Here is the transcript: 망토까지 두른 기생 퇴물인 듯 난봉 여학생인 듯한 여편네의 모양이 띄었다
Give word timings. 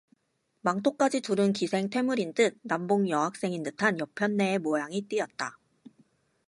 망토까지 0.63 1.21
두른 1.21 1.53
기생 1.53 1.87
퇴물인 1.91 2.33
듯 2.33 2.57
난봉 2.63 3.07
여학생인 3.09 3.61
듯한 3.61 3.99
여편네의 3.99 4.57
모양이 4.57 5.01
띄었다 5.07 5.59